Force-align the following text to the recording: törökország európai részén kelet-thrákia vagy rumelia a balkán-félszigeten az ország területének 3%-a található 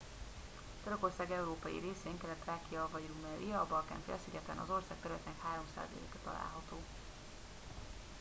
törökország 0.83 1.31
európai 1.31 1.77
részén 1.79 2.17
kelet-thrákia 2.17 2.89
vagy 2.91 3.03
rumelia 3.07 3.59
a 3.61 3.67
balkán-félszigeten 3.67 4.57
az 4.57 4.69
ország 4.69 4.95
területének 5.01 5.39
3%-a 5.41 6.17
található 6.23 6.77